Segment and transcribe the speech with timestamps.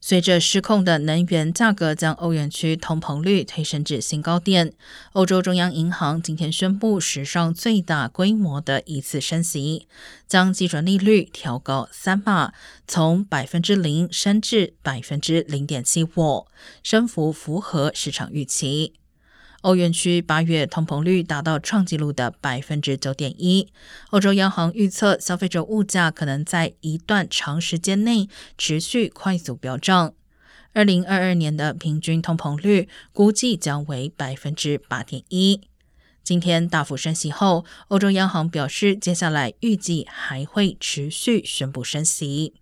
[0.00, 4.72] 随着失控的能源价格将欧元区通膨率推升至新高点，
[5.12, 9.88] 欧洲中央银行今天宣布史上最大规模的一次升息，
[10.28, 12.52] 将基准利率调高三码，
[12.86, 16.46] 从百分之零升至百分之零点七五，
[16.84, 18.94] 升幅符合市场预期。
[19.66, 23.66] 欧元区八月通膨率达到创纪录的百分之九点一。
[24.10, 30.14] 欧洲央行预测，消费者物价可能在一段长时间内持续快速飙涨。
[30.72, 35.60] 二零二二年的平均通膨率估计将为百分之八点一。
[36.22, 42.54] 今天大幅升息后，欧洲央行表示，接下来预计还会持续宣布升息。